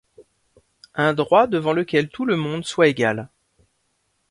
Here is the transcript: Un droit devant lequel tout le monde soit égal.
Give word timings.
Un 0.95 1.13
droit 1.13 1.45
devant 1.45 1.73
lequel 1.73 2.09
tout 2.09 2.25
le 2.25 2.35
monde 2.35 2.65
soit 2.65 2.87
égal. 2.87 3.29